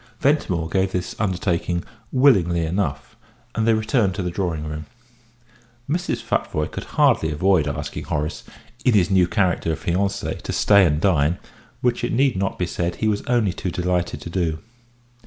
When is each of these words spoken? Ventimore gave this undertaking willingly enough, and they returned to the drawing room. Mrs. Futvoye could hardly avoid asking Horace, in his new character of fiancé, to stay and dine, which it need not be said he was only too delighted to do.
Ventimore 0.19 0.67
gave 0.67 0.93
this 0.93 1.15
undertaking 1.19 1.83
willingly 2.11 2.65
enough, 2.65 3.15
and 3.53 3.67
they 3.67 3.75
returned 3.75 4.15
to 4.15 4.23
the 4.23 4.31
drawing 4.31 4.65
room. 4.65 4.87
Mrs. 5.87 6.23
Futvoye 6.23 6.71
could 6.71 6.85
hardly 6.97 7.31
avoid 7.31 7.67
asking 7.67 8.05
Horace, 8.05 8.43
in 8.83 8.95
his 8.95 9.11
new 9.11 9.27
character 9.27 9.71
of 9.73 9.79
fiancé, 9.85 10.41
to 10.41 10.51
stay 10.51 10.87
and 10.87 10.99
dine, 10.99 11.37
which 11.81 12.03
it 12.03 12.13
need 12.13 12.35
not 12.35 12.57
be 12.57 12.65
said 12.65 12.95
he 12.95 13.07
was 13.07 13.21
only 13.27 13.53
too 13.53 13.69
delighted 13.69 14.21
to 14.21 14.31
do. 14.31 14.57